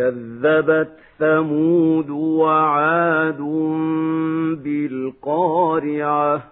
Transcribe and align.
كذبت 0.00 0.96
ثمود 1.18 2.10
وعاد 2.10 3.40
بالقارعة. 4.64 6.42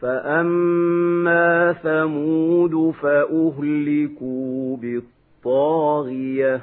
فأما 0.00 1.72
ثمود 1.72 2.94
فأهلكوا 3.02 4.76
بالطاغية. 4.76 6.60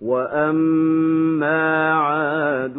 وأما 0.00 1.92
عاد 1.92 2.74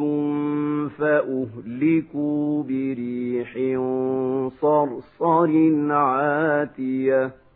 فأهلكوا 0.98 2.64
بريح 2.64 3.54
صرصر 4.62 5.72
عاتية. 5.92 7.47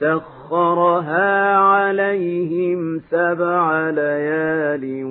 سخرها 0.00 1.56
عليهم 1.56 3.00
سبع 3.10 3.90
ليال 3.90 5.04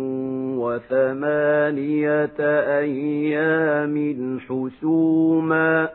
وثمانية 0.60 2.40
أيام 2.80 3.96
حسوما. 4.40 5.90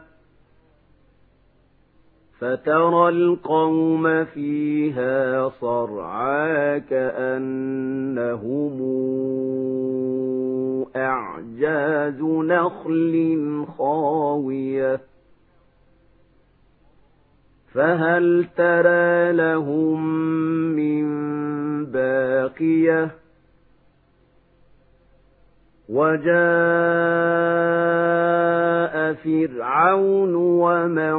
فترى 2.39 3.09
القوم 3.09 4.25
فيها 4.25 5.48
صرعا 5.48 6.79
كأنهم 6.79 8.75
أعجاز 10.97 12.23
نخل 12.23 13.64
خاوية. 13.79 15.14
فهل 17.75 18.47
ترى 18.56 19.33
لهم 19.33 20.06
من 20.77 21.05
باقية؟ 21.86 23.11
وجاء 25.89 26.34
فرعون 29.12 30.34
ومن 30.34 31.19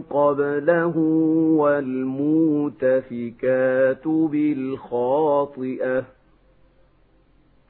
قبله 0.00 0.98
والمؤتفكات 1.58 2.88
بالخاطئة 4.08 6.04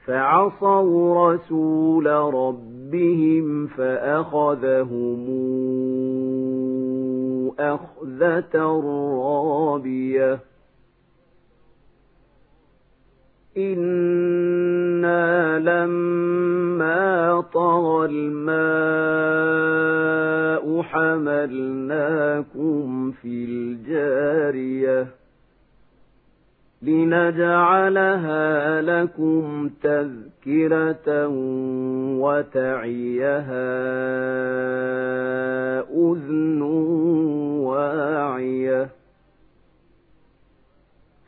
فعصوا 0.05 1.33
رسول 1.33 2.07
ربهم 2.15 3.67
فأخذهم 3.67 5.25
أخذة 7.59 8.81
رابية. 9.23 10.39
إنا 13.57 15.59
لما 15.59 17.41
طغى 17.53 18.05
الماء 18.05 19.27
حملناكم 20.81 22.77
في 23.11 23.45
الجارية. 23.45 25.07
لنجعلها 26.81 28.81
لكم 28.81 29.69
تذكرة 29.83 31.27
وتعيها 32.17 33.77
أذن 35.81 36.61
واعية 37.61 38.89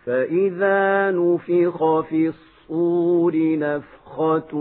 فإذا 0.06 1.12
نفخ 1.12 2.00
في 2.02 2.28
الصور 2.28 3.34
نفخة 3.36 4.56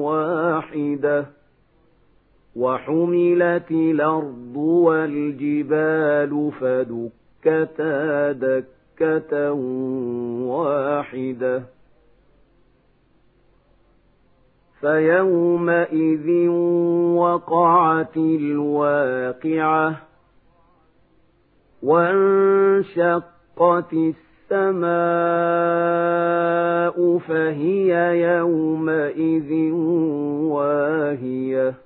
واحدة 0.00 1.26
وحملت 2.56 3.70
الأرض 3.70 4.56
والجبال 4.56 6.50
فدكتا 6.60 8.32
دكة 9.00 9.52
واحدة. 10.42 11.62
فيومئذ 14.80 16.48
وقعت 17.16 18.16
الواقعة 18.16 19.96
وانشقت 21.82 23.32
السماء 23.92 24.86
فهي 27.18 28.20
يومئذ 28.22 29.72
واهية. 30.52 31.85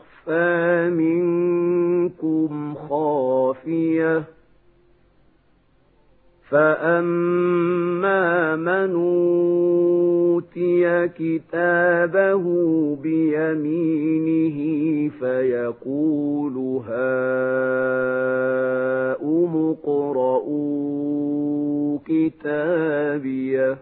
منكم 0.89 2.75
خافية 2.89 4.23
فأما 6.49 8.55
من 8.55 8.95
أوتي 10.31 11.07
كتابه 11.07 12.43
بيمينه 12.95 14.57
فيقول 15.19 16.53
هاؤم 16.87 17.35
اقرءوا 19.85 21.19
كتابيه 22.05 23.77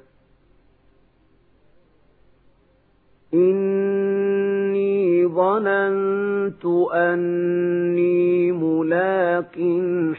ظننت 5.40 6.66
أني 6.94 8.52
ملاق 8.52 9.56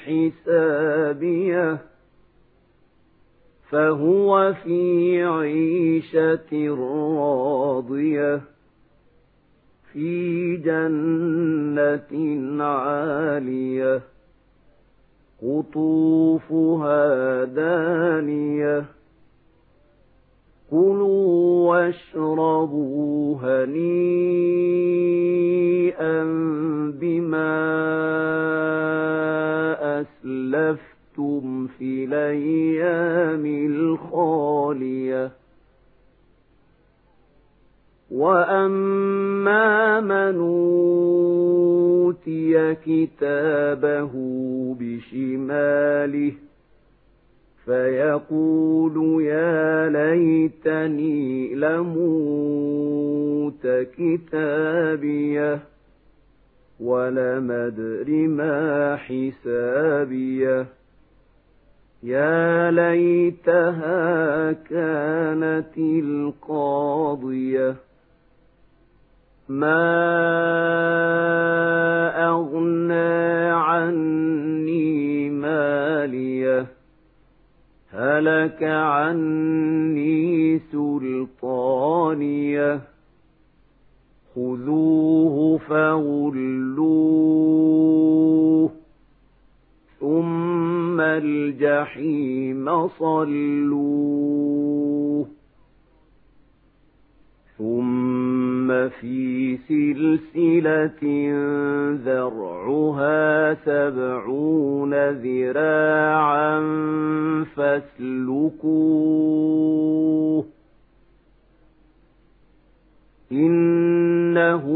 حسابيه 0.05 1.79
فهو 3.71 4.55
في 4.65 5.23
عيشة 5.23 6.75
راضية 6.79 8.41
في 9.93 10.57
جنة 10.57 12.13
عالية 12.65 14.03
قطوفها 15.43 17.05
دانية. 17.45 18.85
كلوا 20.71 21.69
واشربوا 21.71 23.37
هنيئا 23.43 23.81
بما 27.01 27.61
أسلفتم 30.01 31.67
في 31.67 32.05
الأيام 32.05 33.47
الخالية. 33.67 35.31
وأما 38.11 40.01
من 40.01 40.37
أوتي 42.01 42.75
كتابه 42.75 44.11
بشماله 44.81 46.33
فيقول 47.71 49.23
يا 49.23 49.89
ليتني 49.89 51.55
لموت 51.55 52.87
كتابيه 53.67 55.59
ولم 56.81 57.51
أدر 57.51 58.11
ما 58.11 58.97
حسابيه. 58.97 60.67
يا 62.03 62.71
ليتها 62.71 64.53
كانت 64.53 65.79
القاضية. 65.79 67.75
ما 69.49 70.11
أغنى 72.29 73.51
عني 73.51 74.50
هلك 77.93 78.63
عني 78.63 80.59
سلطانية. 80.59 82.11
خذوه 84.35 85.59
فغلوه 85.59 87.11
ثم 90.01 91.01
الجحيم 91.01 92.89
صلوه 92.89 94.11
ثم 97.59 98.89
في 98.89 99.40
سلسلة 99.57 101.03
ذرعها 102.05 103.55
سبعون 103.55 104.95
ذراعا 105.11 106.61
فاسلكوه 107.57 109.21
إنه 113.33 114.67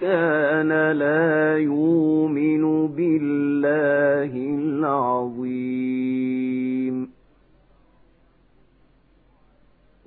كان 0.00 0.90
لا 0.92 1.58
يؤمن 1.58 2.86
بالله 2.86 4.32
العظيم 4.58 5.92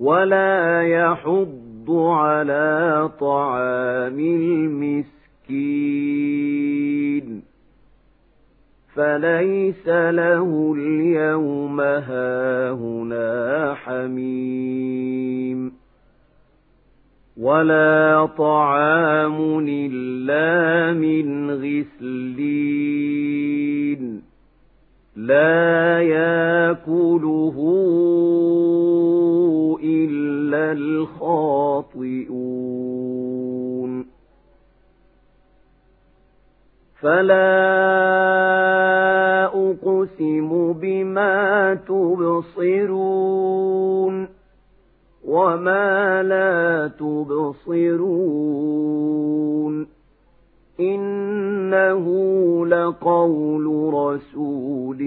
ولا 0.00 0.82
يحض 0.82 1.65
على 1.90 3.10
طعام 3.20 4.20
المسكين 4.20 5.06
فليس 8.94 9.88
له 9.88 10.74
اليوم 10.78 11.80
هاهنا 11.80 13.74
حميم 13.74 15.72
ولا 17.36 18.26
طعام 18.38 19.66
إلا 19.68 20.92
من 20.92 21.50
غسلين 21.50 22.86
لا 25.16 25.65
فلا 37.26 37.56
أقسم 39.46 40.72
بما 40.72 41.74
تبصرون 42.54 43.36
وما 45.24 46.22
لا 46.22 46.88
تبصرون 46.98 48.26
إنه 50.80 52.06
لقول 52.66 53.94
رسول 53.94 54.98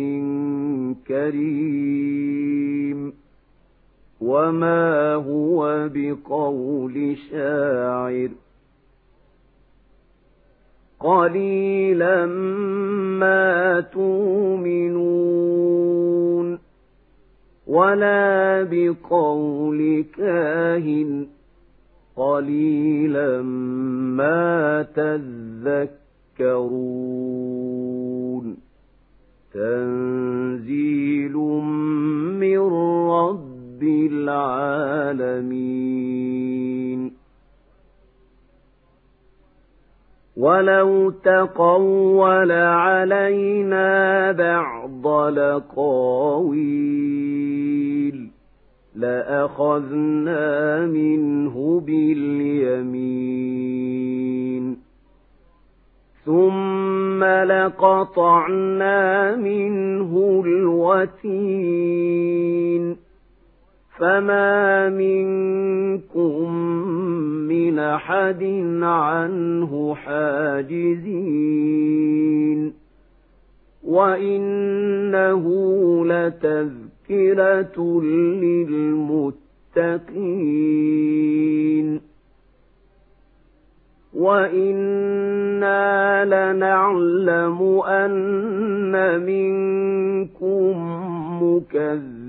كريم 1.07 2.49
وما 4.21 5.13
هو 5.13 5.89
بقول 5.93 7.17
شاعر 7.31 8.29
قليلا 10.99 12.25
ما 13.19 13.79
تؤمنون 13.79 15.29
ولا 17.67 18.63
بقول 18.71 20.05
كاهن 20.17 21.27
قليلا 22.15 23.41
ما 23.41 24.81
تذكرون 26.39 26.89
تنزيل 29.53 31.33
من 32.39 32.59
رب 33.09 33.83
العالمين 34.11 35.69
ولو 40.39 41.09
تقول 41.09 42.51
علينا 42.51 44.31
بعض 44.31 45.07
لقاويل 45.33 46.59
لأخذنا 48.95 50.85
منه 50.85 51.81
باليمين 51.85 53.29
ثم 56.25 57.23
لقطعنا 57.23 59.35
منه 59.35 60.41
الوتين 60.45 62.19
فما 63.99 64.89
منكم 64.89 66.53
من 67.47 67.79
أحد 67.79 68.43
عنه 68.81 69.95
حاجزين 69.95 71.49
وإنه 73.83 75.45
لتذكرة 76.05 78.01
للمتقين 79.73 79.99
وإنا 84.13 85.79
لنعلم 86.25 87.81
أن 87.85 89.19
منكم 89.25 90.75
مكذبين 91.43 92.18